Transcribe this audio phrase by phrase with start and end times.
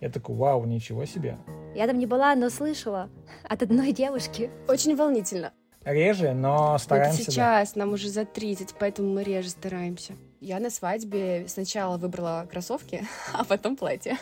[0.00, 1.36] Я такой, вау, ничего себе.
[1.74, 3.10] Я там не была, но слышала
[3.44, 4.50] от одной девушки.
[4.66, 5.52] Очень волнительно.
[5.84, 7.22] Реже, но стараемся.
[7.22, 7.80] Это сейчас, да.
[7.80, 10.14] нам уже за 30, поэтому мы реже стараемся.
[10.40, 14.16] Я на свадьбе сначала выбрала кроссовки, а потом платье.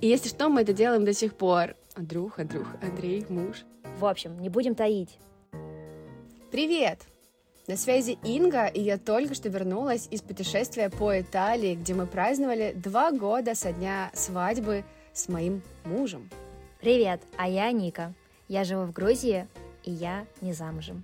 [0.00, 1.74] И если что, мы это делаем до сих пор.
[1.94, 3.64] Андрюх, Андрюх, Андрей, муж.
[3.98, 5.18] В общем, не будем таить.
[6.52, 7.00] Привет!
[7.66, 12.72] На связи Инга, и я только что вернулась из путешествия по Италии, где мы праздновали
[12.74, 14.84] два года со дня свадьбы
[15.18, 16.30] с моим мужем.
[16.80, 18.14] Привет, а я Ника.
[18.48, 19.46] Я живу в Грузии,
[19.84, 21.02] и я не замужем.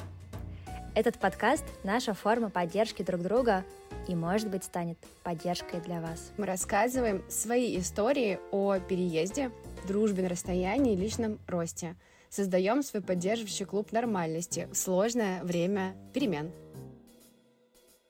[0.94, 3.64] Этот подкаст– наша форма поддержки друг друга
[4.06, 6.32] и, может быть, станет поддержкой для вас.
[6.36, 9.50] Мы рассказываем свои истории о переезде,
[9.88, 11.96] дружбе на расстоянии и личном росте–
[12.34, 16.50] Создаем свой поддерживающий клуб нормальности в сложное время перемен.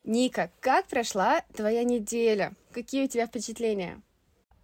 [0.02, 2.54] Ника, как прошла твоя неделя?
[2.72, 4.00] Какие у тебя впечатления?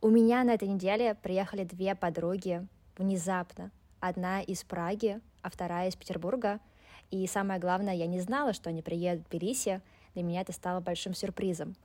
[0.03, 3.71] У меня на этой неделе приехали две подруги внезапно.
[4.01, 6.59] Одна из Праги, а вторая из Петербурга.
[7.11, 9.83] И самое главное, я не знала, что они приедут в Тбилиси.
[10.15, 11.77] Для меня это стало большим сюрпризом.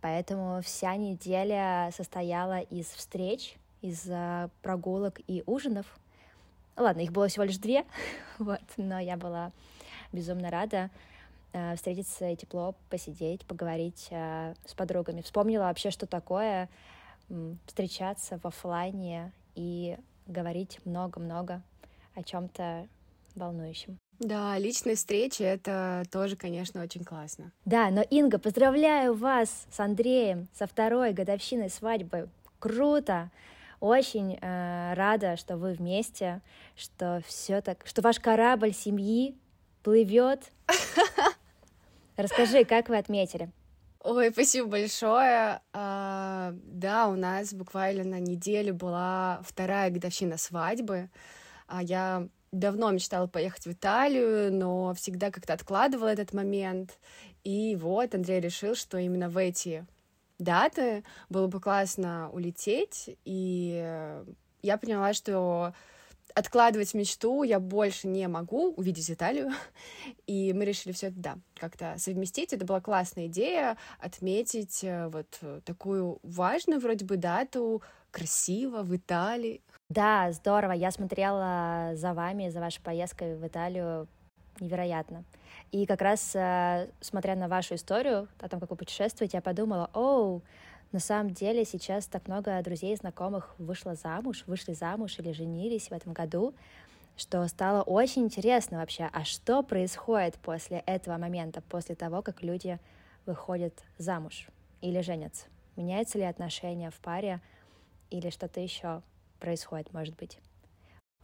[0.00, 5.86] Поэтому вся неделя состояла из встреч, из э, прогулок и ужинов.
[6.76, 7.84] Ладно, их было всего лишь две,
[8.40, 9.52] вот, но я была
[10.12, 10.90] безумно рада
[11.52, 15.20] э, встретиться тепло посидеть, поговорить э, с подругами.
[15.20, 16.68] Вспомнила вообще, что такое
[17.66, 21.62] встречаться в офлайне и говорить много-много
[22.14, 22.88] о чем-то
[23.34, 23.98] волнующем.
[24.18, 27.50] Да, личные встречи— это тоже, конечно, очень классно.
[27.64, 32.28] Да, но, Инга, поздравляю вас с Андреем, со второй годовщиной свадьбы.
[32.58, 33.30] Круто!
[33.80, 36.40] Очень э, рада, что вы вместе,
[36.76, 39.36] что все так, что ваш корабль семьи
[39.82, 40.52] плывет.
[42.16, 43.50] Расскажи, как вы отметили?
[44.04, 45.60] Ой, спасибо большое.
[45.72, 51.08] А, да, у нас буквально на неделю была вторая годовщина свадьбы.
[51.68, 56.98] А я давно мечтала поехать в Италию, но всегда как-то откладывала этот момент.
[57.44, 59.86] И вот Андрей решил, что именно в эти
[60.40, 64.24] даты, было бы классно улететь, и
[64.62, 65.74] я поняла, что
[66.34, 69.50] откладывать мечту я больше не могу увидеть Италию,
[70.26, 72.52] и мы решили все это, да, как-то совместить.
[72.52, 79.62] Это была классная идея отметить э, вот такую важную вроде бы дату, красиво в Италии.
[79.88, 80.72] Да, здорово.
[80.72, 84.08] Я смотрела за вами, за вашей поездкой в Италию.
[84.60, 85.24] Невероятно.
[85.70, 89.90] И как раз, э, смотря на вашу историю, о том, как вы путешествуете, я подумала,
[89.94, 90.42] оу,
[90.92, 95.88] на самом деле сейчас так много друзей и знакомых вышло замуж, вышли замуж или женились
[95.88, 96.54] в этом году,
[97.16, 102.78] что стало очень интересно вообще, а что происходит после этого момента, после того, как люди
[103.26, 104.48] выходят замуж
[104.80, 105.46] или женятся?
[105.76, 107.40] Меняются ли отношения в паре
[108.10, 109.02] или что-то еще
[109.40, 110.38] происходит, может быть?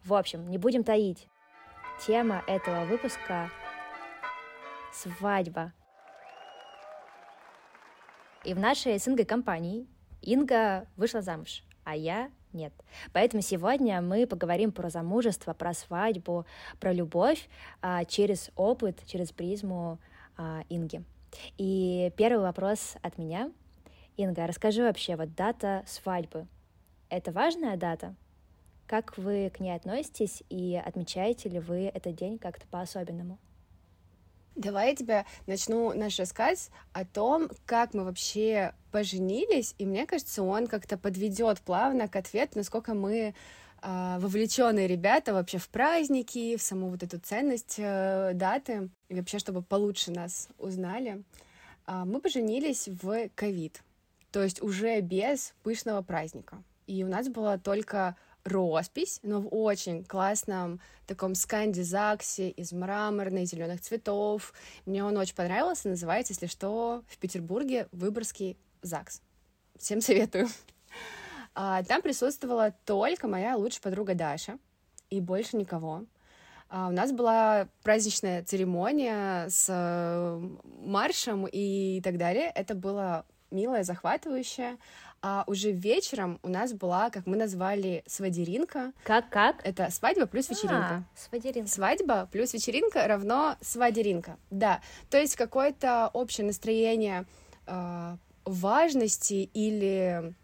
[0.05, 1.28] В общем, не будем таить.
[2.07, 3.51] Тема этого выпуска
[4.93, 5.73] свадьба.
[8.48, 9.86] И в нашей СНГ компании
[10.22, 12.72] Инга вышла замуж, а я нет.
[13.12, 16.47] Поэтому сегодня мы поговорим про замужество, про свадьбу,
[16.81, 17.47] про любовь
[17.82, 19.98] а, через опыт, через призму
[20.38, 21.04] а, Инги.
[21.59, 23.53] И первый вопрос от меня.
[24.16, 26.47] Инга, расскажи вообще, вот дата свадьбы.
[27.10, 28.15] Это важная дата?
[28.86, 33.36] Как вы к ней относитесь и отмечаете ли вы этот день как-то по-особенному?
[34.59, 40.43] Давай я тебя начну наш рассказ о том, как мы вообще поженились, и мне кажется,
[40.43, 43.35] он как-то подведет плавно к ответу, насколько мы
[43.83, 49.39] э, вовлеченные ребята вообще в праздники, в саму вот эту ценность э, даты, и вообще,
[49.39, 51.23] чтобы получше нас узнали.
[51.87, 53.85] Э, мы поженились в ковид,
[54.33, 56.65] то есть уже без пышного праздника.
[56.89, 63.81] И у нас была только роспись, но в очень классном таком сканди-заксе из мраморной зеленых
[63.81, 64.53] цветов.
[64.87, 69.22] Мне он очень понравился, называется, если что, в Петербурге Выборгский ЗАГС.
[69.78, 70.48] Всем советую.
[71.54, 74.59] А, там присутствовала только моя лучшая подруга Даша
[75.10, 76.04] и больше никого.
[76.68, 82.53] А, у нас была праздничная церемония с э, маршем и так далее.
[82.54, 84.77] Это было милое, захватывающее.
[85.20, 88.92] А уже вечером у нас была, как мы назвали, свадеринка.
[89.03, 89.56] Как, как?
[89.65, 91.04] Это свадьба плюс вечеринка.
[91.04, 91.68] А, свадеринка.
[91.68, 94.36] Свадьба плюс вечеринка равно свадеринка.
[94.50, 94.80] Да,
[95.10, 97.26] то есть какое-то общее настроение
[97.66, 100.34] э, важности или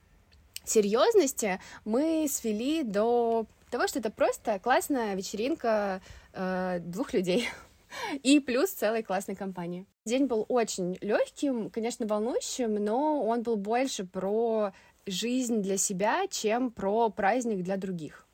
[0.64, 6.00] серьезности мы свели до того, что это просто классная вечеринка
[6.32, 7.48] э, двух людей
[8.23, 9.87] и плюс целой классной компании.
[10.05, 14.73] День был очень легким, конечно, волнующим, но он был больше про
[15.06, 18.26] жизнь для себя, чем про праздник для других.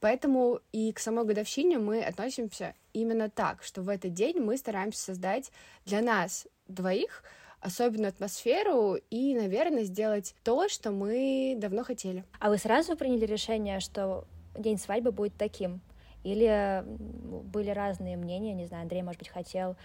[0.00, 5.04] Поэтому и к самой годовщине мы относимся именно так, что в этот день мы стараемся
[5.04, 5.52] создать
[5.84, 7.22] для нас двоих
[7.60, 12.24] особенную атмосферу и, наверное, сделать то, что мы давно хотели.
[12.38, 14.24] А вы сразу приняли решение, что
[14.56, 15.82] день свадьбы будет таким?
[16.22, 19.76] Или были разные мнения, не знаю, Андрей, может быть, хотел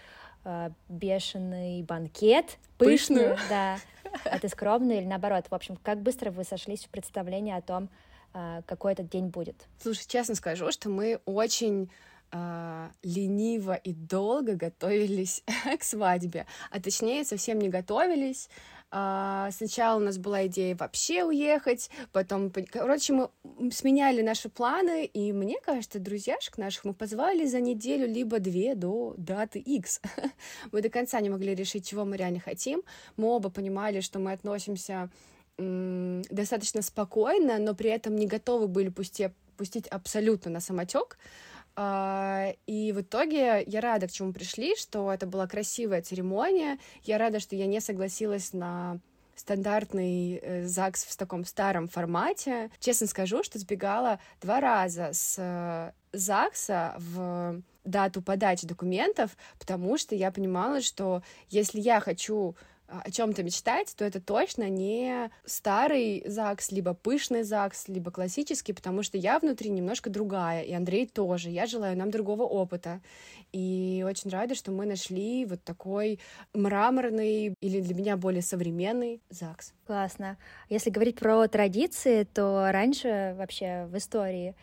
[0.44, 3.78] э, бешеный банкет, пышную, да,
[4.24, 5.46] а ты скромный или наоборот.
[5.48, 7.88] В общем, как быстро вы сошлись в представлении о том,
[8.34, 9.56] э, какой этот день будет?
[9.80, 11.90] Слушай, честно скажу, что мы очень
[12.32, 15.42] э, лениво и долго готовились
[15.78, 18.48] к свадьбе, а точнее совсем не готовились.
[18.90, 23.30] А, сначала у нас была идея вообще уехать, потом, короче, мы
[23.72, 29.14] сменяли наши планы, и мне кажется, друзьяшек наших мы позвали за неделю либо две до
[29.16, 30.00] даты X.
[30.72, 32.82] мы до конца не могли решить, чего мы реально хотим.
[33.16, 35.10] Мы оба понимали, что мы относимся
[35.58, 41.18] достаточно спокойно, но при этом не готовы были пустить, пустить абсолютно на самотек.
[41.76, 46.78] А, и в итоге я рада, к чему пришли, что это была красивая церемония.
[47.04, 48.98] Я рада, что я не согласилась на
[49.36, 52.70] стандартный э, ЗАГС в таком старом формате.
[52.80, 60.14] Честно скажу, что сбегала два раза с э, ЗАГСа в дату подачи документов, потому что
[60.14, 62.56] я понимала, что если я хочу
[62.88, 69.02] о чем-то мечтать, то это точно не старый ЗАГС, либо пышный ЗАГС, либо классический, потому
[69.02, 71.50] что я внутри немножко другая, и Андрей тоже.
[71.50, 73.00] Я желаю нам другого опыта.
[73.52, 76.18] И очень рада, что мы нашли вот такой
[76.52, 79.72] мраморный или для меня более современный ЗАГС.
[79.86, 80.36] Классно.
[80.68, 84.54] Если говорить про традиции, то раньше вообще в истории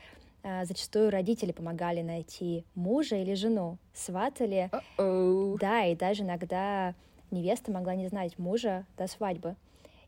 [0.44, 4.70] а, зачастую родители помогали найти мужа или жену, сватали.
[4.98, 5.58] Uh-oh.
[5.58, 6.96] Да, и даже иногда
[7.34, 9.56] невеста могла не знать мужа до свадьбы.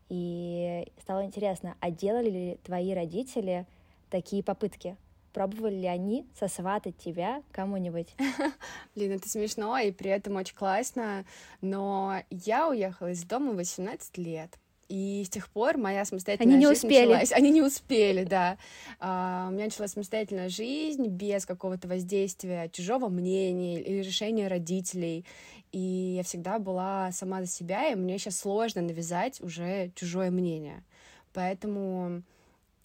[0.08, 3.66] И стало интересно, а делали ли твои родители
[4.10, 4.96] такие попытки?
[5.32, 8.14] Пробовали ли они сосватать тебя кому-нибудь?
[8.94, 11.26] Блин, это смешно и при этом очень классно,
[11.60, 14.58] но я уехала из дома в 18 лет.
[14.88, 17.06] И с тех пор моя самостоятельная Они не жизнь успели.
[17.06, 17.32] началась.
[17.32, 18.56] Они не успели, да.
[19.00, 25.24] А, у меня началась самостоятельная жизнь без какого-то воздействия чужого мнения или решения родителей.
[25.72, 30.84] И я всегда была сама за себя, и мне сейчас сложно навязать уже чужое мнение.
[31.32, 32.22] Поэтому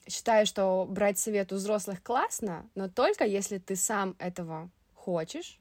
[0.09, 5.59] считаю, что брать совет у взрослых классно, но только если ты сам этого хочешь.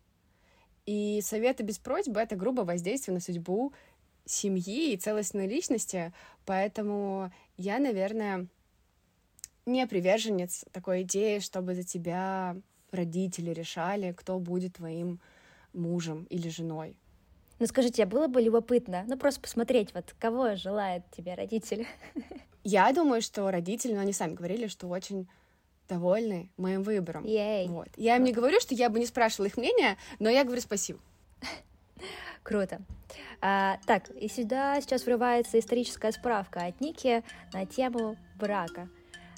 [0.86, 3.72] И советы без просьбы— это грубо воздействие на судьбу
[4.30, 6.12] семьи и целостной личности,
[6.44, 8.46] поэтому я, наверное,
[9.66, 12.56] не приверженец такой идеи, чтобы за тебя
[12.90, 15.20] родители решали, кто будет твоим
[15.72, 16.96] мужем или женой.
[17.58, 21.86] Ну скажите, а было бы любопытно, ну просто посмотреть, вот кого желает тебе родитель?
[22.64, 25.28] Я думаю, что родители, ну они сами говорили, что очень
[25.88, 27.24] довольны моим выбором.
[27.24, 27.68] Ей.
[27.68, 27.88] Вот.
[27.96, 31.00] Я им не говорю, что я бы не спрашивала их мнения, но я говорю спасибо.
[32.42, 32.80] Круто.
[33.40, 37.22] А, так, и сюда сейчас врывается историческая справка от Ники
[37.52, 38.88] на тему брака.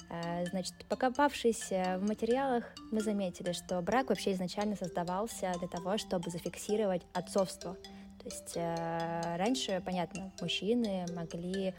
[0.09, 6.29] А, значит, покопавшись в материалах, мы заметили, что брак вообще изначально создавался для того, чтобы
[6.29, 7.75] зафиксировать отцовство.
[8.19, 11.73] То есть а, раньше, понятно, мужчины могли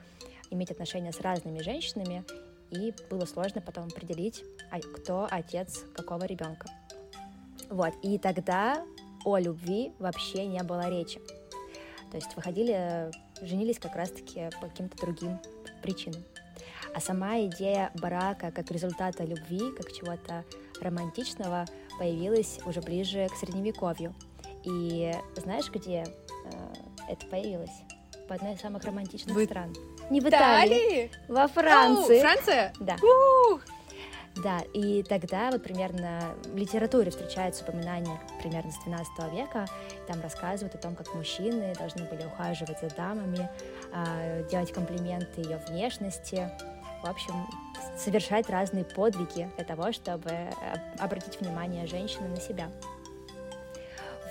[0.50, 2.24] иметь отношения с разными женщинами,
[2.70, 6.68] и было сложно потом определить, а кто отец какого ребенка.
[7.70, 8.84] Вот, и тогда
[9.24, 11.20] о любви вообще не было речи.
[12.10, 13.10] То есть выходили,
[13.42, 15.40] женились как раз-таки по каким-то другим
[15.82, 16.22] причинам.
[16.94, 20.44] А сама идея брака как результата любви, как чего-то
[20.80, 21.64] романтичного,
[21.98, 24.14] появилась уже ближе к средневековью.
[24.62, 26.72] И знаешь, где э,
[27.08, 27.82] это появилось?
[28.28, 29.74] В одной из самых романтичных в стран.
[30.08, 31.10] Не в Италии, Италии?
[31.28, 32.18] во Франции.
[32.18, 32.72] О, Франция?
[32.80, 32.96] Да.
[34.44, 39.64] Да, и тогда вот примерно в литературе встречаются упоминания примерно с 12 века.
[40.06, 43.48] Там рассказывают о том, как мужчины должны были ухаживать за дамами,
[43.90, 46.50] а, делать комплименты ее внешности.
[47.02, 47.34] В общем,
[47.96, 50.50] совершать разные подвиги для того, чтобы э,
[50.98, 52.68] обратить внимание женщины на себя.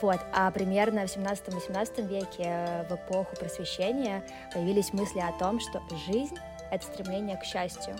[0.01, 0.19] Вот.
[0.33, 6.35] А примерно в 17-18 веке, э, в эпоху просвещения, появились мысли о том, что жизнь—
[6.71, 7.95] это стремление к счастью,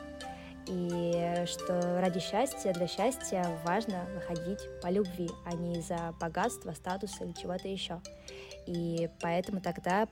[0.68, 7.24] и что ради счастья, для счастья важно выходить по любви, а не из-за богатства, статуса
[7.24, 8.02] или чего-то еще.
[8.66, 10.08] И поэтому тогда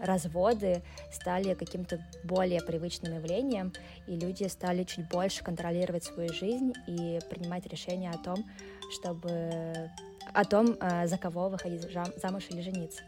[0.00, 0.82] разводы
[1.12, 3.72] стали каким-то более привычным явлением,
[4.06, 8.44] и люди стали чуть больше контролировать свою жизнь и принимать решения о том,
[8.92, 9.90] чтобы
[10.32, 11.84] о том, э, за кого выходить
[12.22, 13.02] замуж или жениться.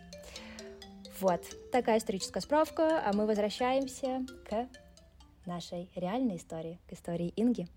[1.21, 4.67] Вот, такая историческая справка, а мы возвращаемся к
[5.47, 7.69] нашей реальной истории, к истории Инги.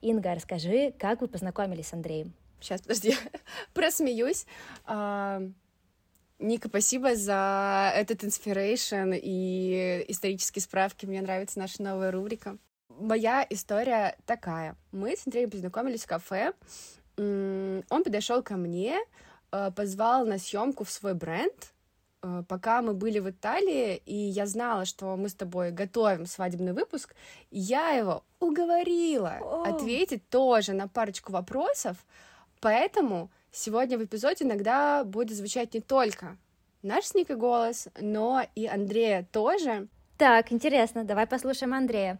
[0.00, 2.32] Инга, расскажи, как вы познакомились с Андреем?
[2.60, 3.14] Сейчас, подожди,
[3.74, 4.46] просмеюсь.
[4.84, 5.42] А,
[6.38, 11.04] Ника, спасибо за этот inspiration и исторические справки.
[11.04, 12.56] Мне нравится наша новая рубрика.
[12.88, 14.76] Моя история такая.
[14.90, 16.54] Мы с Андреем познакомились в кафе.
[17.16, 18.98] Он подошел ко мне,
[19.52, 21.74] э, позвал на съемку в свой бренд,
[22.48, 27.14] пока мы были в Италии, и я знала, что мы с тобой готовим свадебный выпуск,
[27.50, 29.64] я его уговорила О.
[29.64, 31.96] ответить тоже на парочку вопросов,
[32.60, 36.36] поэтому сегодня в эпизоде иногда будет звучать не только
[36.82, 39.88] наш с Никой голос, но и Андрея тоже.
[40.18, 42.18] Так, интересно, давай послушаем Андрея.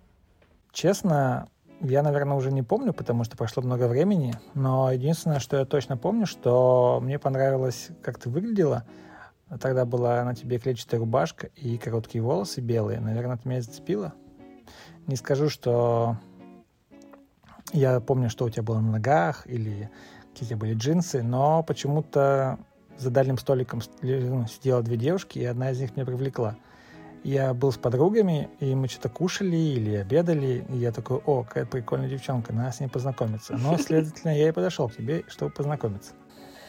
[0.72, 1.48] Честно,
[1.80, 5.96] я, наверное, уже не помню, потому что прошло много времени, но единственное, что я точно
[5.96, 8.84] помню, что мне понравилось, как ты выглядела.
[9.58, 13.00] Тогда была на тебе клетчатая рубашка и короткие волосы белые.
[13.00, 14.14] Наверное, это меня зацепило.
[15.06, 16.16] Не скажу, что
[17.72, 19.90] я помню, что у тебя было на ногах или
[20.30, 22.58] какие у тебя были джинсы, но почему-то
[22.96, 26.56] за дальним столиком ну, сидела две девушки, и одна из них меня привлекла–
[27.22, 31.66] я был с подругами, и мы что-то кушали или обедали, и я такой, о, какая
[31.66, 33.56] прикольная девчонка, надо с ней познакомиться.
[33.56, 36.12] Но, следовательно, я и подошел к тебе, чтобы познакомиться.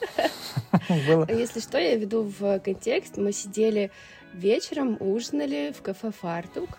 [0.89, 3.17] Если что, я веду в контекст.
[3.17, 3.91] Мы сидели
[4.33, 6.69] вечером, ужинали в кафе «Фартук».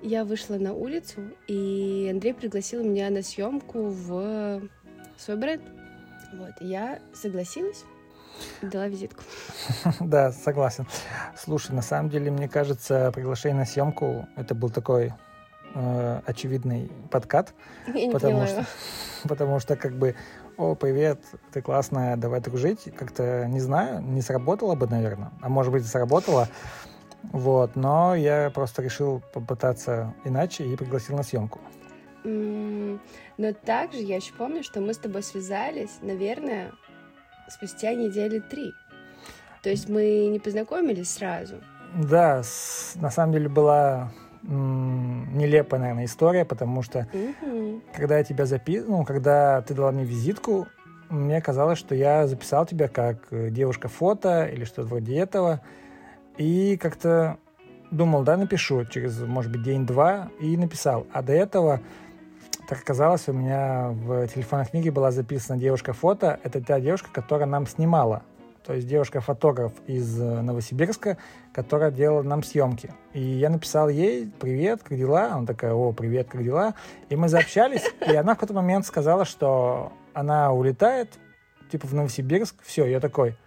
[0.00, 4.62] Я вышла на улицу, и Андрей пригласил меня на съемку в
[5.16, 5.62] свой бренд.
[6.32, 7.84] Вот, я согласилась.
[8.62, 9.22] Дала визитку.
[10.00, 10.86] да, согласен.
[11.36, 15.12] Слушай, на самом деле, мне кажется, приглашение на съемку это был такой
[15.74, 17.54] э, очевидный подкат.
[17.86, 18.66] Я потому что,
[19.28, 20.14] потому что как бы,
[20.56, 21.20] о, привет,
[21.52, 22.92] ты классная, давай дружить.
[22.96, 25.30] Как-то, не знаю, не сработало бы, наверное.
[25.40, 26.48] А может быть, сработало.
[27.22, 31.60] Вот, но я просто решил попытаться иначе и пригласил на съемку.
[32.24, 36.72] Но также я еще помню, что мы с тобой связались, наверное,
[37.48, 38.72] спустя недели три.
[39.62, 41.56] То есть мы не познакомились сразу.
[41.94, 44.10] Да, с, на самом деле была
[44.42, 47.80] нелепая, наверное, история, потому что угу.
[47.94, 50.66] когда я тебя записывал, ну, когда ты дала мне визитку,
[51.08, 55.62] мне казалось, что я записал тебя как э, девушка-фото или что-то вроде этого.
[56.36, 57.38] И как-то
[57.90, 61.06] думал, да, напишу через, может быть, день-два, и написал.
[61.12, 61.80] А до этого
[62.68, 66.38] так оказалось, у меня в телефонной книге была записана девушка-фото.
[66.42, 68.22] Это та девушка, которая нам снимала.
[68.68, 71.16] То есть девушка-фотограф из э, Новосибирска,
[71.54, 72.90] которая делала нам съемки.
[73.14, 76.74] И я написал ей «Привет, как дела?» Она такая «О, привет, как дела?»
[77.08, 81.18] И мы заобщались, и она в какой-то момент сказала, что она улетает,
[81.72, 82.56] типа в Новосибирск.
[82.62, 83.38] Все, я такой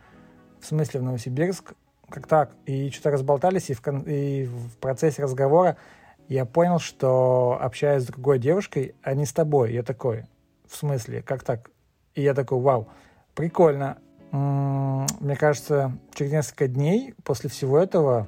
[0.59, 1.73] «В смысле в Новосибирск?»
[2.09, 2.53] Как так?
[2.65, 5.77] И что-то разболтались, и в, и в процессе разговора
[6.29, 9.71] я понял, что общаюсь с другой девушкой, а не с тобой.
[9.71, 10.25] Я такой,
[10.67, 11.69] в смысле, как так?
[12.15, 12.87] И я такой, вау,
[13.35, 13.99] прикольно.
[14.31, 18.27] Мне кажется, через несколько дней после всего этого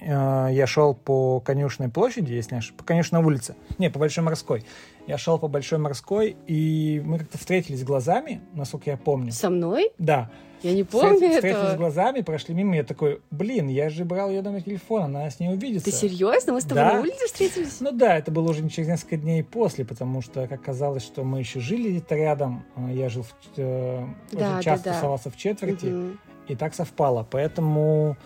[0.00, 4.24] э, я шел по Конюшной площади, если не ошибаюсь, по Конюшной улице, не, по Большой
[4.24, 4.64] Морской.
[5.06, 9.32] Я шел по Большой Морской, и мы как-то встретились глазами, насколько я помню.
[9.32, 9.90] Со мной?
[9.98, 10.30] Да.
[10.62, 11.52] Я не помню Встретились, этого.
[11.54, 15.40] Встретились глазами, прошли мимо, я такой, блин, я же брал ее номер телефона, надо с
[15.40, 15.90] ней увидеться.
[15.90, 16.52] Ты серьезно?
[16.52, 16.94] Мы с тобой Да.
[16.94, 17.80] на улице встретились?
[17.80, 21.40] Ну да, это было уже через несколько дней после, потому что, как казалось, что мы
[21.40, 24.94] еще жили где-то рядом, а я жил, в, э, Да, очень да, часто да.
[24.94, 26.20] тусовался в четверти, Мгм.
[26.46, 27.26] и так совпало.
[27.28, 28.16] Поэтому,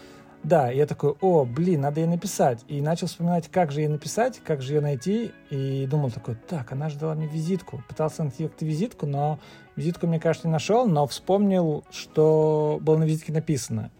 [0.47, 2.65] да, я такой, о, блин, надо ей написать.
[2.69, 6.71] И начал вспоминать, как же ей написать, как же ее найти, и думал такой, так,
[6.71, 7.83] она же дала мне визитку.
[7.89, 9.41] Пытался найти как-то визитку, но
[9.75, 13.91] визитку, мне кажется, не нашел, но вспомнил, что было на визитке написано.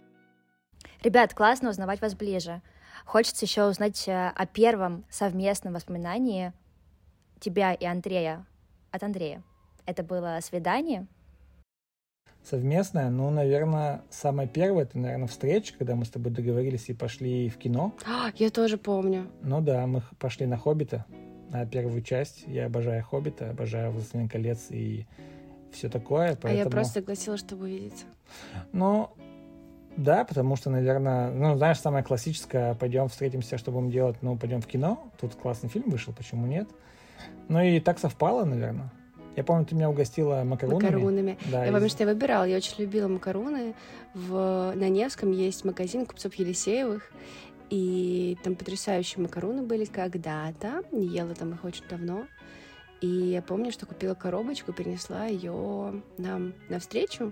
[1.03, 2.61] Ребят, классно узнавать вас ближе.
[3.05, 6.53] Хочется еще узнать э, о первом совместном воспоминании
[7.41, 8.45] тебя и Андрея
[8.91, 9.43] от Андрея.
[9.85, 11.07] Это было свидание?
[12.49, 17.49] Совместное, ну, наверное, самое первое, это, наверное, встреча, когда мы с тобой договорились и пошли
[17.49, 17.93] в кино.
[18.05, 19.27] А, Я тоже помню.
[19.41, 21.05] Ну да, мы пошли на «Хоббита»,
[21.49, 22.45] на первую часть.
[22.47, 25.05] Я обожаю «Хоббита», обожаю «Властелин колец» и
[25.73, 26.31] все такое.
[26.31, 26.63] А Поэтому...
[26.63, 28.05] я просто согласилась, чтобы увидеться.
[28.71, 29.09] Ну,
[29.97, 34.61] да, потому что, наверное, ну, знаешь, самое классическое, пойдем встретимся, что будем делать, ну, пойдем
[34.61, 35.11] в кино.
[35.19, 36.69] Тут классный фильм вышел, почему нет?
[37.49, 38.89] Ну и так совпало, наверное.
[39.37, 40.83] Я помню, ты меня угостила макаронами.
[40.83, 41.37] Макаронами.
[41.51, 43.75] Да, Я из- помню, что я выбирала, я очень любила макароны.
[44.15, 44.73] В...
[44.75, 47.11] На Невском есть магазин купцов Елисеевых,
[47.69, 50.81] и там потрясающие макароны были когда-то.
[50.91, 52.25] Не ела там их очень давно.
[52.99, 57.31] И я помню, что купила коробочку, принесла ее нам навстречу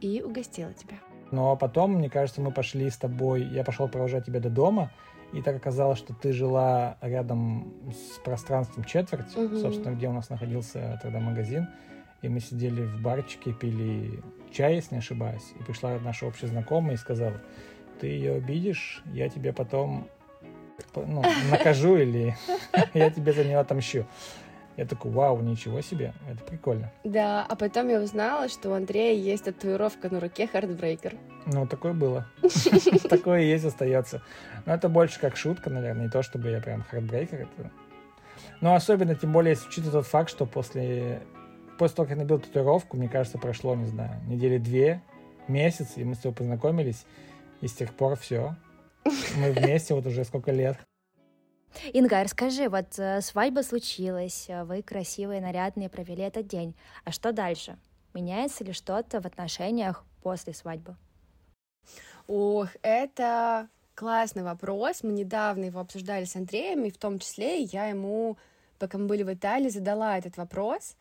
[0.00, 0.96] и угостила тебя.
[1.32, 4.90] Но потом, мне кажется, мы пошли с тобой, я пошел провожать тебя до дома,
[5.36, 9.58] И так оказалось, что ты жила рядом с пространством четверть, Мгм.
[9.58, 11.68] собственно, где у нас находился тогда магазин.
[12.22, 15.52] И мы сидели в барчике, пили чай, если не ошибаюсь.
[15.60, 17.34] И пришла наша общая знакомая и сказала,
[18.00, 20.08] ты ее обидишь, я тебе потом
[20.94, 22.34] ну, накажу или
[22.94, 24.06] я тебе за нее отомщу.
[24.76, 26.92] Я такой, вау, ничего себе, это прикольно.
[27.02, 31.14] Да, а потом я узнала, что у Андрея есть татуировка на руке Heartbreaker.
[31.46, 32.26] Ну, такое было.
[33.08, 34.20] Такое есть, остается.
[34.66, 37.42] Но это больше как шутка, наверное, не то, чтобы я прям heartbreaker.
[37.42, 37.70] Это...
[38.60, 41.22] Но особенно, тем более, если учитывать тот факт, что после,
[41.78, 45.02] после того, как я набил татуировку, мне кажется, прошло, не знаю, недели две,
[45.46, 47.06] месяц, и мы с тобой познакомились,
[47.60, 48.56] и с тех пор все.
[49.36, 50.76] Мы вместе вот уже сколько лет.
[51.92, 56.74] Инга, расскажи, вот э, свадьба случилась, э, вы красивые, нарядные, провели этот день.
[57.04, 57.78] А что дальше?
[58.14, 60.96] Меняется ли что-то в отношениях после свадьбы?
[62.26, 65.02] Ох, это классный вопрос.
[65.02, 68.36] Мы недавно его обсуждали с Андреем, и в том числе я ему,
[68.78, 70.96] пока мы были в Италии, задала этот вопрос.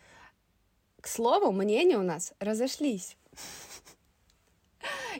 [1.01, 3.17] К слову, мнения у нас разошлись.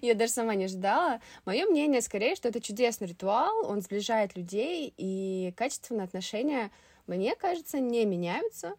[0.01, 1.19] Я даже сама не ожидала.
[1.45, 6.71] Мое мнение скорее, что это чудесный ритуал, он сближает людей, и качественные отношения,
[7.07, 8.75] мне кажется, не меняются.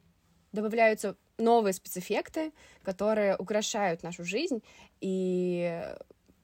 [0.53, 4.63] Добавляются новые спецэффекты, которые украшают нашу жизнь,
[5.01, 5.83] и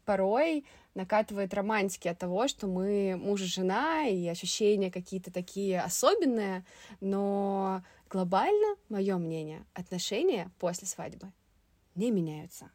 [0.05, 0.65] порой
[0.95, 6.65] накатывает романтики от того, что мы муж и жена, и ощущения какие-то такие особенные,
[7.01, 11.33] но глобально, мое мнение, отношения после свадьбы
[11.95, 12.71] не меняются.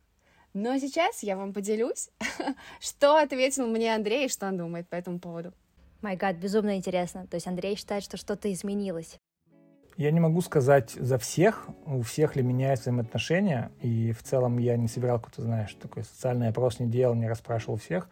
[0.54, 2.10] Но сейчас я вам поделюсь,
[2.80, 5.54] что ответил мне Андрей и что он думает по этому поводу.
[6.02, 7.28] Май гад, безумно интересно.
[7.28, 9.20] То есть Андрей считает, что что-то изменилось.
[9.98, 14.78] Я не могу сказать за всех, у всех ли меняются взаимоотношения, и в целом я
[14.78, 18.08] не собирал какой-то, знаешь, такой социальный опрос не делал, не расспрашивал всех.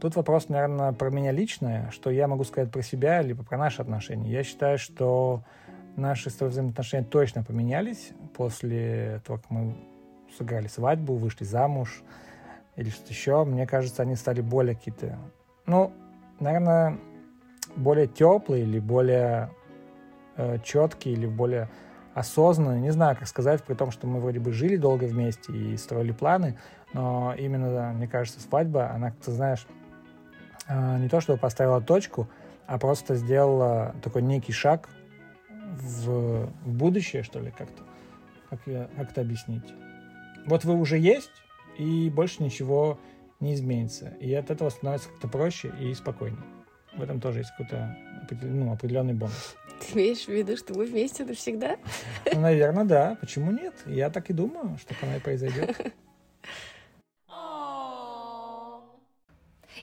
[0.00, 3.82] Тут вопрос, наверное, про меня личное, что я могу сказать про себя, либо про наши
[3.82, 4.30] отношения.
[4.30, 5.42] Я считаю, что
[5.96, 9.76] наши с тобой взаимоотношения точно поменялись после того, как мы
[10.36, 12.02] сыграли свадьбу, вышли замуж
[12.76, 13.44] или что-то еще.
[13.44, 15.18] Мне кажется, они стали более какие-то,
[15.66, 15.92] ну,
[16.40, 16.98] наверное,
[17.76, 19.50] более теплые или более
[20.36, 21.68] э, четкие или более
[22.14, 22.80] осознанные.
[22.80, 26.12] Не знаю, как сказать, при том, что мы вроде бы жили долго вместе и строили
[26.12, 26.58] планы,
[26.92, 29.66] но именно, мне кажется, свадьба, она, ты знаешь,
[30.68, 32.28] э, не то чтобы поставила точку,
[32.66, 34.88] а просто сделала такой некий шаг
[35.76, 37.82] в будущее, что ли, как-то.
[38.50, 39.64] Как, я, как это объяснить?
[40.46, 41.32] Вот вы уже есть,
[41.76, 43.00] и больше ничего
[43.40, 44.10] не изменится.
[44.20, 46.42] И от этого становится как-то проще и спокойнее.
[46.94, 47.96] В этом тоже есть какой-то
[48.42, 49.56] ну, определенный бонус.
[49.80, 51.76] Ты имеешь в виду, что мы вместе навсегда?
[52.32, 53.18] Ну, наверное, да.
[53.20, 53.74] Почему нет?
[53.86, 55.92] Я так и думаю, что оно и произойдет.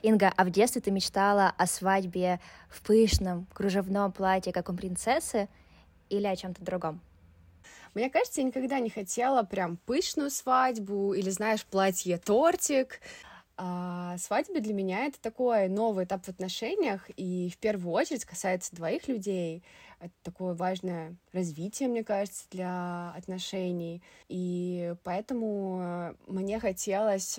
[0.02, 5.48] Инга, а в детстве ты мечтала о свадьбе в пышном кружевном платье, как у принцессы,
[6.08, 7.00] или о чем-то другом?
[7.94, 13.00] Мне кажется, я никогда не хотела прям пышную свадьбу или, знаешь, платье-тортик.
[13.56, 18.74] А свадьба для меня это такой новый этап в отношениях, и в первую очередь касается
[18.74, 19.62] двоих людей.
[20.00, 24.02] Это такое важное развитие, мне кажется, для отношений.
[24.28, 27.38] И поэтому мне хотелось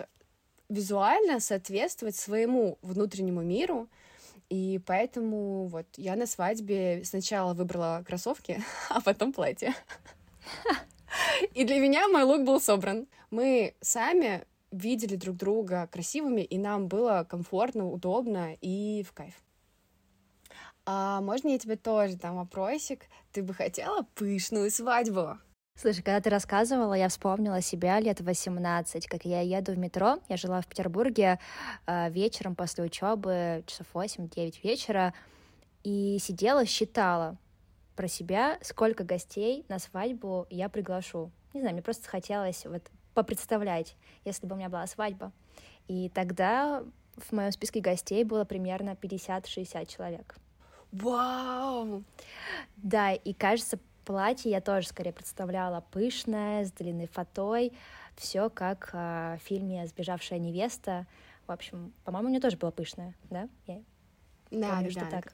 [0.69, 3.89] визуально соответствовать своему внутреннему миру,
[4.49, 9.73] и поэтому вот я на свадьбе сначала выбрала кроссовки, а потом платье.
[11.53, 13.07] И для меня мой лук был собран.
[13.31, 19.33] Мы сами видели друг друга красивыми, и нам было комфортно, удобно и в кайф.
[20.85, 23.05] А можно я тебе тоже дам вопросик?
[23.31, 25.37] Ты бы хотела пышную свадьбу?
[25.77, 30.19] Слушай, когда ты рассказывала, я вспомнила себя лет 18, как я еду в метро.
[30.29, 31.39] Я жила в Петербурге
[31.85, 35.13] э, вечером после учебы, часов 8-9 вечера,
[35.83, 37.37] и сидела, считала
[37.95, 41.31] про себя, сколько гостей на свадьбу я приглашу.
[41.53, 45.31] Не знаю, мне просто хотелось вот попредставлять, если бы у меня была свадьба.
[45.87, 46.83] И тогда
[47.15, 50.35] в моем списке гостей было примерно 50-60 человек.
[50.91, 52.03] Вау!
[52.77, 57.73] Да, и кажется, платье я тоже скорее представляла пышное, с длинной фатой,
[58.15, 61.05] все как э, в фильме «Сбежавшая невеста».
[61.47, 63.49] В общем, по-моему, у меня тоже было пышное, да?
[63.67, 63.81] Я
[64.51, 65.09] да, помню, да, что да.
[65.09, 65.33] так.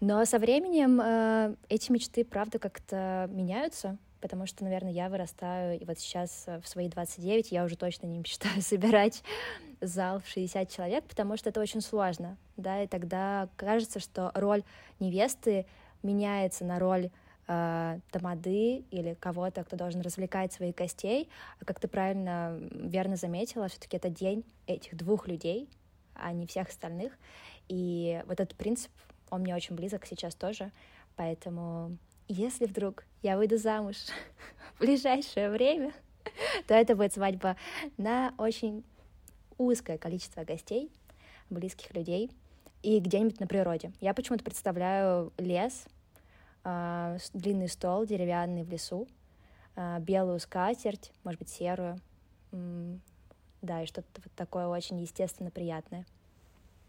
[0.00, 5.84] Но со временем э, эти мечты, правда, как-то меняются, потому что, наверное, я вырастаю, и
[5.84, 9.24] вот сейчас э, в свои 29 я уже точно не мечтаю собирать
[9.80, 14.62] зал в 60 человек, потому что это очень сложно, да, и тогда кажется, что роль
[15.00, 15.66] невесты
[16.04, 17.10] меняется на роль
[17.48, 21.28] э, тамады или кого-то, кто должен развлекать своих гостей,
[21.60, 25.68] а как ты правильно, верно заметила, все-таки это день этих двух людей,
[26.14, 27.12] а не всех остальных.
[27.68, 28.90] И вот этот принцип,
[29.30, 30.70] он мне очень близок сейчас тоже,
[31.16, 31.96] поэтому
[32.28, 33.96] если вдруг я выйду замуж
[34.76, 35.92] в ближайшее время,
[36.66, 37.56] то это будет свадьба
[37.96, 38.84] на очень
[39.56, 40.90] узкое количество гостей,
[41.50, 42.30] близких людей
[42.82, 43.92] и где-нибудь на природе.
[44.00, 45.86] Я почему-то представляю лес,
[46.64, 49.08] э, длинный стол деревянный в лесу,
[49.74, 51.98] э, белую скатерть, может быть, серую,
[53.60, 56.06] да, и что-то вот такое очень естественно приятное.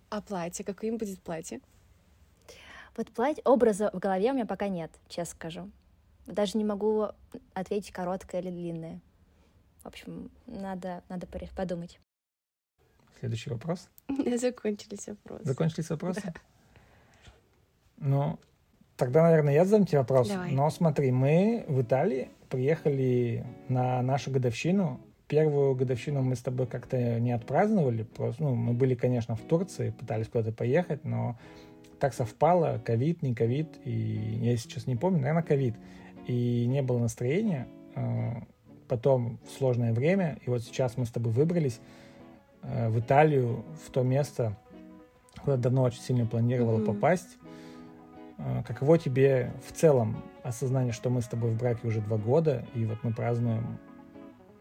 [0.10, 0.64] А платье?
[0.64, 1.62] Каким будет платье?
[3.00, 5.72] Вот платье, образа в голове у меня пока нет, честно скажу.
[6.26, 7.08] Даже не могу
[7.54, 9.00] ответить, короткое или длинное.
[9.84, 11.98] В общем, надо, надо подумать.
[13.18, 13.88] Следующий вопрос.
[14.36, 15.46] Закончились вопросы.
[15.46, 16.24] Закончились вопросы?
[16.26, 16.34] Да.
[17.96, 18.40] Ну,
[18.98, 20.28] тогда, наверное, я задам тебе вопрос.
[20.28, 20.52] Давай.
[20.52, 27.20] Но смотри, мы в Италии приехали на нашу годовщину первую годовщину мы с тобой как-то
[27.20, 28.04] не отпраздновали.
[28.04, 31.38] Просто, ну, мы были, конечно, в Турции, пытались куда-то поехать, но
[32.00, 35.76] так совпало, ковид, не ковид, и я сейчас не помню, наверное, ковид.
[36.28, 37.68] И не было настроения.
[37.96, 38.42] Э,
[38.88, 41.80] потом сложное время, и вот сейчас мы с тобой выбрались
[42.64, 44.58] э, в Италию, в то место,
[45.44, 46.86] куда давно очень сильно планировала mm-hmm.
[46.86, 47.38] попасть.
[48.38, 52.66] Э, каково тебе в целом осознание, что мы с тобой в браке уже два года,
[52.74, 53.78] и вот мы празднуем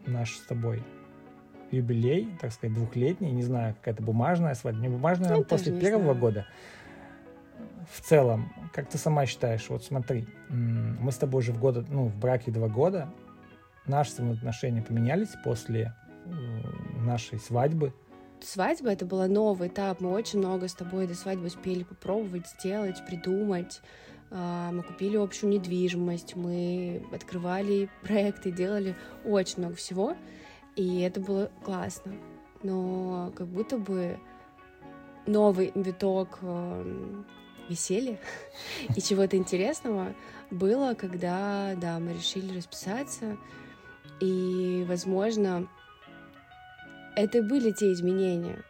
[0.05, 0.83] наш с тобой
[1.71, 6.19] юбилей, так сказать, двухлетний, не знаю, какая-то бумажная свадьба, не бумажная, ну, после первого знаю.
[6.19, 6.47] года.
[7.91, 12.07] В целом, как ты сама считаешь, вот смотри, мы с тобой уже в года, ну,
[12.07, 13.09] в браке два года,
[13.85, 15.93] наши отношения поменялись после
[16.99, 17.93] нашей свадьбы.
[18.41, 23.05] Свадьба это был новый этап, мы очень много с тобой до свадьбы успели попробовать, сделать,
[23.05, 23.81] придумать.
[24.31, 30.15] А, мы купили общую недвижимость, мы открывали проекты, делали очень много всего,
[30.75, 32.13] и это было классно.
[32.63, 34.19] Но как будто бы
[35.25, 37.25] новый виток эм,
[37.69, 38.19] веселья
[38.95, 40.13] и чего-то интересного
[40.51, 43.37] было, когда, да, мы решили расписаться,
[44.19, 45.67] и, возможно,
[47.15, 48.63] это были те изменения,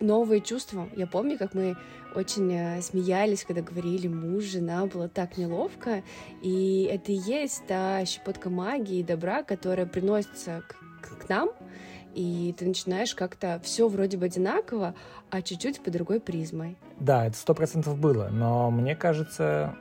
[0.00, 0.88] новые чувства.
[0.96, 1.76] Я помню, как мы
[2.14, 6.02] очень э, смеялись, когда говорили муж, жена, было так неловко.
[6.42, 11.50] И это и есть та щепотка магии и добра, которая приносится к, к нам,
[12.16, 14.94] и ты начинаешь как-то все вроде бы одинаково,
[15.30, 16.76] а чуть-чуть по другой призмой.
[16.98, 19.76] Да, это сто процентов было, но мне кажется,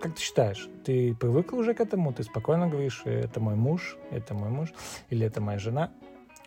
[0.00, 4.34] как ты считаешь, ты привыкла уже к этому, ты спокойно говоришь, это мой муж, это
[4.34, 4.72] мой муж,
[5.10, 5.92] или это моя жена,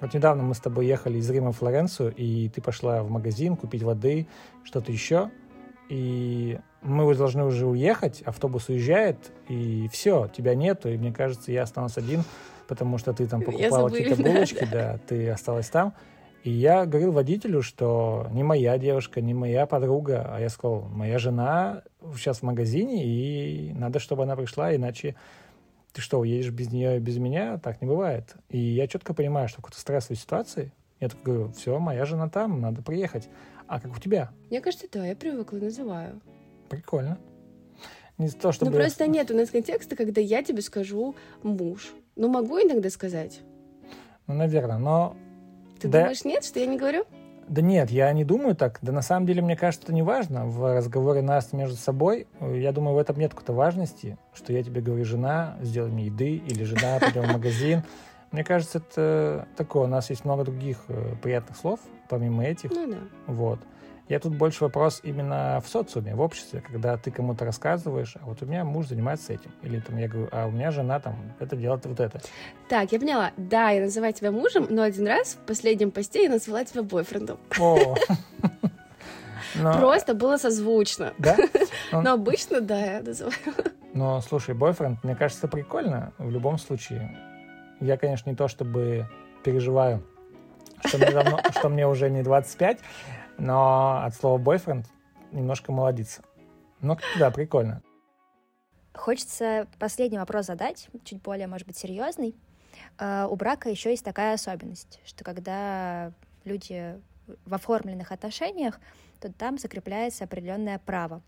[0.01, 3.55] вот недавно мы с тобой ехали из Рима в Флоренцию, и ты пошла в магазин
[3.55, 4.27] купить воды,
[4.63, 5.31] что-то еще,
[5.87, 11.63] и мы должны уже уехать, автобус уезжает, и все, тебя нету, и мне кажется, я
[11.63, 12.23] останусь один,
[12.67, 15.93] потому что ты там покупала какие-то булочки, да, ты осталась там.
[16.43, 21.19] И я говорил водителю, что не моя девушка, не моя подруга, а я сказал, моя
[21.19, 21.83] жена
[22.15, 25.15] сейчас в магазине, и надо, чтобы она пришла, иначе
[25.91, 27.57] ты что, уедешь без нее и без меня?
[27.57, 28.35] Так не бывает.
[28.49, 32.29] И я четко понимаю, что в какой-то стрессовой ситуации я такой говорю, все, моя жена
[32.29, 33.27] там, надо приехать.
[33.67, 34.31] А как у тебя?
[34.49, 36.21] Мне кажется, да, я привыкла, называю.
[36.69, 37.17] Прикольно.
[38.17, 38.71] Не то, чтобы...
[38.71, 41.93] Ну, просто нет у нас контекста, когда я тебе скажу муж.
[42.15, 43.39] Ну, могу иногда сказать.
[44.27, 45.15] Ну, наверное, но...
[45.79, 45.99] Ты да...
[45.99, 47.05] думаешь, нет, что я не говорю?
[47.47, 48.77] Да нет, я не думаю так.
[48.81, 52.27] Да на самом деле, мне кажется, это не важно в разговоре нас между собой.
[52.41, 56.35] Я думаю, в этом нет какой-то важности, что я тебе говорю, жена, сделай мне еды,
[56.35, 57.83] или жена, пойдем в магазин.
[58.31, 59.85] Мне кажется, это такое.
[59.85, 62.69] У нас есть много других э, приятных слов, помимо этих.
[62.69, 62.97] Ну да.
[63.25, 63.59] Вот.
[64.09, 68.41] Я тут больше вопрос именно в социуме, в обществе, когда ты кому-то рассказываешь, а вот
[68.41, 69.51] у меня муж занимается этим.
[69.61, 72.19] Или там я говорю, а у меня жена там это делает вот это.
[72.69, 73.31] Так, я поняла.
[73.37, 77.37] Да, я называю тебя мужем, но один раз в последнем посте я назвала тебя бойфрендом.
[77.59, 77.95] О.
[79.55, 79.77] Но...
[79.77, 81.13] Просто было созвучно.
[81.19, 81.37] Да?
[81.91, 82.01] Но...
[82.01, 83.33] Но обычно, да, я называю.
[83.93, 87.15] Но, слушай, бойфренд, мне кажется, прикольно в любом случае.
[87.79, 89.07] Я, конечно, не то чтобы
[89.43, 90.03] переживаю,
[90.85, 92.79] что мне, давно, что мне уже не 25,
[93.39, 94.85] но от слова бойфренд
[95.31, 96.21] немножко молодится.
[96.81, 97.81] Ну, да, прикольно.
[98.93, 102.35] Хочется последний вопрос задать, чуть более, может быть, серьезный.
[102.97, 106.11] Uh, у брака еще есть такая особенность, что когда
[106.43, 106.99] люди
[107.45, 108.79] в оформленных отношениях,
[109.19, 111.21] то там закрепляется определенное право.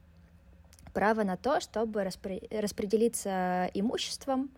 [0.94, 4.50] Право на то, чтобы распри- распределиться имуществом,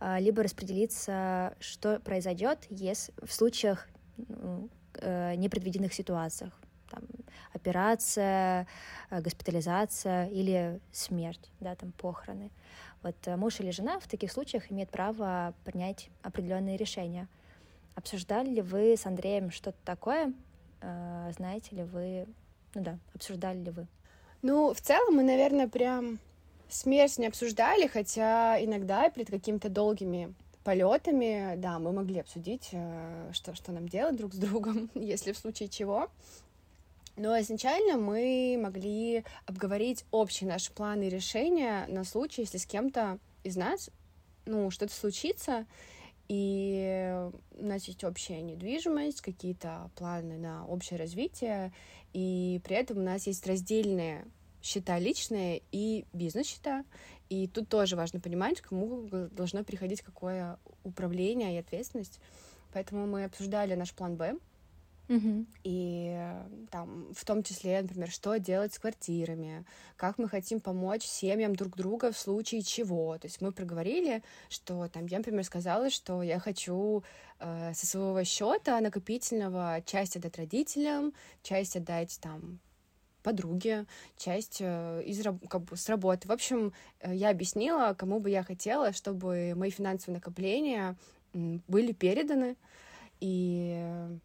[0.00, 6.52] uh, либо распределиться, что произойдет, если в случаях ну, uh, непредвиденных ситуациях
[6.90, 7.02] там,
[7.52, 8.66] операция,
[9.10, 12.50] э, госпитализация или смерть, да, там, похороны.
[13.02, 17.28] Вот э, муж или жена в таких случаях имеет право принять определенные решения.
[17.94, 20.32] Обсуждали ли вы с Андреем что-то такое?
[20.80, 22.26] э, знаете ли вы,
[22.74, 23.86] ну да, обсуждали ли вы?
[24.42, 26.18] Ну, в целом мы, наверное, прям
[26.68, 32.70] смерть не обсуждали, хотя иногда перед какими-то долгими полетами, да, мы могли обсудить,
[33.32, 36.08] что, что нам делать друг с другом, если в случае чего.
[37.18, 43.18] Но изначально мы могли обговорить общие наши планы и решения на случай, если с кем-то
[43.42, 43.90] из нас,
[44.46, 45.66] ну, что-то случится,
[46.28, 47.28] и
[47.58, 51.72] у нас есть общая недвижимость, какие-то планы на общее развитие,
[52.12, 54.24] и при этом у нас есть раздельные
[54.62, 56.84] счета личные и бизнес-счета.
[57.28, 62.20] И тут тоже важно понимать, кому должно приходить какое управление и ответственность.
[62.72, 64.36] Поэтому мы обсуждали наш план Б,
[65.08, 65.46] Угу.
[65.64, 66.34] и
[66.70, 69.64] там, в том числе, например, что делать с квартирами,
[69.96, 73.16] как мы хотим помочь семьям друг друга в случае чего.
[73.16, 77.02] То есть мы проговорили, что там я, например, сказала, что я хочу
[77.40, 82.60] э, со своего счета накопительного часть отдать родителям, часть отдать там
[83.22, 86.28] подруге, часть э, из, как бы, с работы.
[86.28, 90.96] В общем, э, я объяснила, кому бы я хотела, чтобы мои финансовые накопления
[91.32, 92.56] были переданы.
[93.20, 94.18] И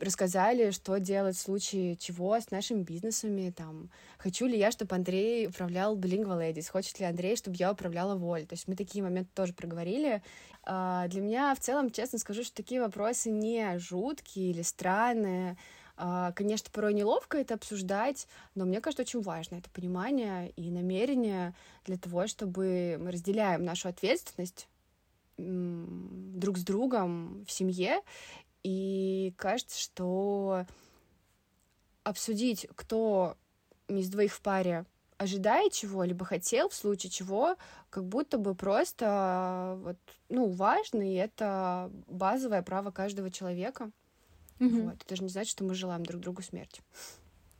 [0.00, 5.46] рассказали, что делать в случае чего с нашими бизнесами, там, хочу ли я, чтобы Андрей
[5.46, 8.46] управлял Bilingual Ladies, хочет ли Андрей, чтобы я управляла Воль.
[8.46, 10.22] То есть мы такие моменты тоже проговорили.
[10.64, 15.56] А, для меня в целом, честно скажу, что такие вопросы не жуткие или странные.
[15.96, 21.54] А, конечно, порой неловко это обсуждать, но мне кажется, очень важно это понимание и намерение
[21.84, 24.68] для того, чтобы мы разделяем нашу ответственность
[25.38, 28.00] друг с другом в семье
[28.66, 30.66] и кажется, что
[32.02, 33.36] обсудить, кто
[33.86, 34.86] из двоих в паре
[35.18, 37.54] ожидает чего, либо хотел, в случае чего,
[37.90, 39.96] как будто бы просто вот,
[40.28, 43.92] ну, важно, и это базовое право каждого человека.
[44.58, 44.80] Угу.
[44.82, 44.96] Вот.
[45.04, 46.82] Это же не значит, что мы желаем друг другу смерти.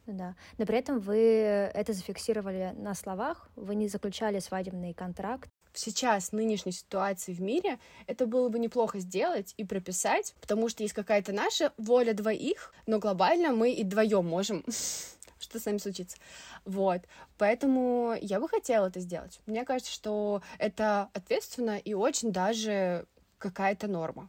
[0.07, 0.35] Да.
[0.59, 6.73] Но при этом вы это зафиксировали на словах, вы не заключали свадебный контракт, сейчас нынешней
[6.73, 11.73] ситуации в мире это было бы неплохо сделать и прописать, потому что есть какая-то наша
[11.77, 14.65] воля двоих, но глобально мы и вдвоем можем
[15.39, 16.17] что с нами случится.
[16.65, 17.03] Вот.
[17.39, 19.41] Поэтому я бы хотела это сделать.
[19.47, 23.07] Мне кажется, что это ответственно и очень даже
[23.39, 24.29] какая-то норма.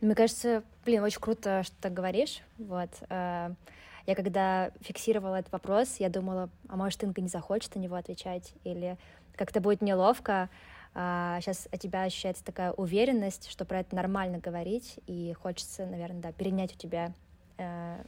[0.00, 2.42] Мне кажется, блин, очень круто, что ты говоришь.
[2.58, 2.90] Вот.
[3.08, 3.50] Э,
[4.06, 8.52] я когда фиксировала этот вопрос, я думала, а может, Инга не захочет на него отвечать,
[8.62, 8.98] или
[9.34, 10.48] как-то будет неловко
[10.98, 16.22] а, сейчас от тебя ощущается такая уверенность, что про это нормально говорить, и хочется, наверное,
[16.22, 17.12] да, перенять у тебя
[17.58, 18.02] э,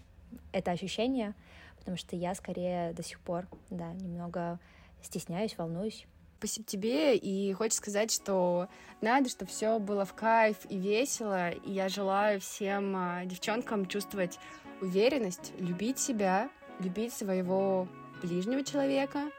[0.52, 1.34] это ощущение,
[1.76, 4.58] потому что я скорее до сих пор, да, немного
[5.02, 6.06] стесняюсь, волнуюсь.
[6.38, 8.68] Спасибо тебе, и хочется сказать, что
[9.02, 14.38] надо, чтобы все было в кайф и весело, и я желаю всем а, девчонкам чувствовать
[14.80, 16.48] уверенность, любить себя,
[16.80, 17.86] любить своего
[18.22, 19.30] ближнего человека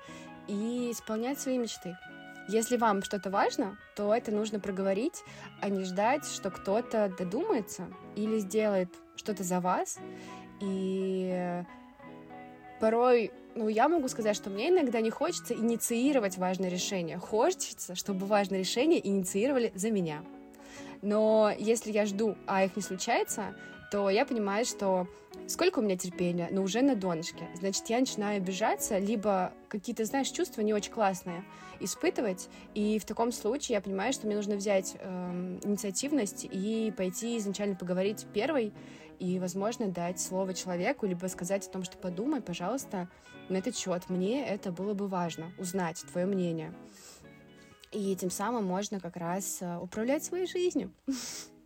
[0.47, 1.97] и исполнять свои мечты.
[2.49, 5.23] Если вам что-то важно, то это нужно проговорить,
[5.61, 7.85] а не ждать, что кто-то додумается
[8.15, 9.99] или сделает что-то за вас.
[10.59, 11.63] И
[12.79, 17.19] порой, ну, я могу сказать, что мне иногда не хочется инициировать важное решение.
[17.19, 20.23] Хочется, чтобы важное решение инициировали за меня.
[21.03, 23.53] Но если я жду, а их не случается,
[23.91, 25.07] то я понимаю, что
[25.47, 27.47] сколько у меня терпения, но уже на донышке.
[27.55, 31.43] Значит, я начинаю обижаться, либо какие-то, знаешь, чувства не очень классные
[31.79, 32.49] испытывать.
[32.73, 37.75] И в таком случае я понимаю, что мне нужно взять э, инициативность и пойти изначально
[37.75, 38.73] поговорить первой
[39.19, 43.09] и, возможно, дать слово человеку, либо сказать о том, что подумай, пожалуйста,
[43.49, 44.09] на этот счет.
[44.09, 46.73] Мне это было бы важно, узнать твое мнение.
[47.91, 50.91] И тем самым можно как раз э, управлять своей жизнью.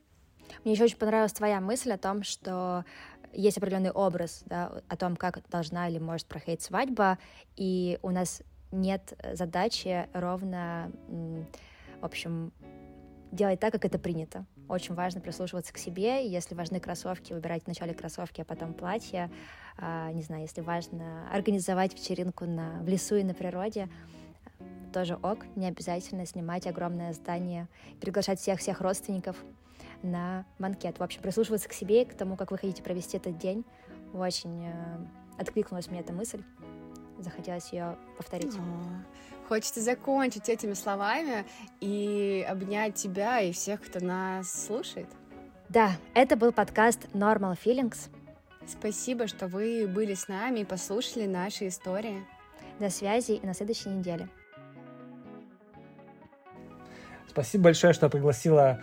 [0.63, 2.85] Мне еще очень понравилась твоя мысль о том, что
[3.33, 7.17] есть определенный образ да, о том, как должна или может проходить свадьба,
[7.55, 10.91] и у нас нет задачи ровно,
[12.01, 12.51] в общем,
[13.31, 14.45] делать так, как это принято.
[14.69, 16.27] Очень важно прислушиваться к себе.
[16.27, 19.29] Если важны кроссовки, выбирать вначале кроссовки, а потом платье.
[19.77, 23.89] А, не знаю, если важно организовать вечеринку на, в лесу и на природе,
[24.93, 25.45] тоже ок.
[25.55, 27.67] Не обязательно снимать огромное здание,
[27.99, 29.35] приглашать всех-всех родственников
[30.03, 30.99] на банкет.
[30.99, 33.65] В общем, прислушиваться к себе и к тому, как вы хотите провести этот день.
[34.13, 34.97] Очень э,
[35.37, 36.43] откликнулась мне эта мысль.
[37.19, 38.55] Захотелось ее повторить.
[38.55, 41.45] О, хочется закончить этими словами
[41.79, 45.07] и обнять тебя и всех, кто нас слушает.
[45.69, 48.09] Да, это был подкаст Normal Feelings.
[48.67, 52.25] Спасибо, что вы были с нами и послушали наши истории.
[52.79, 54.29] До связи и на следующей неделе.
[57.27, 58.79] Спасибо большое, что пригласила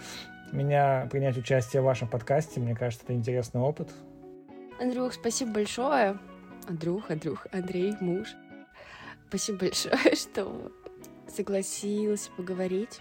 [0.53, 2.61] меня принять участие в вашем подкасте.
[2.61, 3.89] Мне кажется, это интересный опыт.
[4.81, 6.19] Андрюх, спасибо большое.
[6.69, 8.29] Андрюх, Андрюх, Андрей, муж.
[9.29, 10.73] Спасибо большое, что
[11.29, 13.01] согласился поговорить.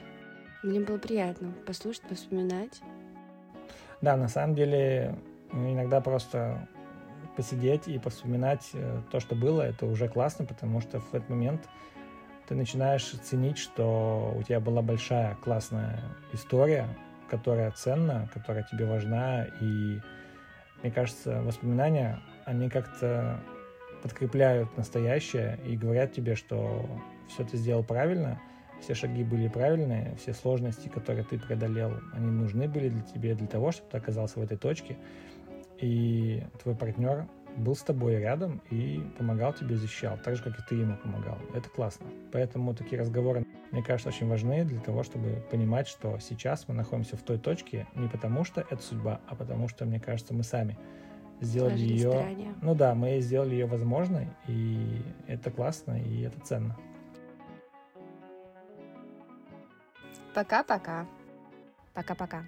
[0.63, 2.81] Мне было приятно послушать, вспоминать.
[4.01, 5.15] Да, на самом деле
[5.51, 6.67] иногда просто
[7.35, 11.61] посидеть и повспоминать э, то, что было, это уже классно, потому что в этот момент
[12.47, 16.01] ты начинаешь ценить, что у тебя была большая классная
[16.33, 16.87] история,
[17.29, 19.99] которая ценна, которая тебе важна, и
[20.81, 23.39] мне кажется, воспоминания, они как-то
[24.01, 26.89] подкрепляют настоящее и говорят тебе, что
[27.27, 28.39] все ты сделал правильно,
[28.81, 33.47] все шаги были правильные, все сложности, которые ты преодолел, они нужны были для тебя, для
[33.47, 34.97] того, чтобы ты оказался в этой точке.
[35.79, 40.63] И твой партнер был с тобой рядом и помогал тебе, защищал, так же, как и
[40.67, 41.37] ты ему помогал.
[41.53, 42.05] Это классно.
[42.31, 47.17] Поэтому такие разговоры, мне кажется, очень важны для того, чтобы понимать, что сейчас мы находимся
[47.17, 50.77] в той точке не потому, что это судьба, а потому что, мне кажется, мы сами
[51.41, 52.11] сделали Сложили ее...
[52.11, 52.55] старания.
[52.61, 56.75] Ну да, мы сделали ее возможной, и это классно, и это ценно.
[60.33, 61.07] Пока-пока.
[61.93, 62.45] Пока-пока.